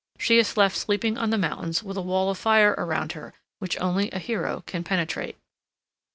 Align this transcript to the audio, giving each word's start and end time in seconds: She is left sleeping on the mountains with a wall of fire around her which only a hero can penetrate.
She 0.17 0.39
is 0.39 0.57
left 0.57 0.77
sleeping 0.77 1.15
on 1.19 1.29
the 1.29 1.37
mountains 1.37 1.83
with 1.83 1.95
a 1.95 2.01
wall 2.01 2.31
of 2.31 2.37
fire 2.39 2.71
around 2.75 3.11
her 3.11 3.35
which 3.59 3.79
only 3.79 4.09
a 4.09 4.17
hero 4.17 4.63
can 4.65 4.83
penetrate. 4.83 5.37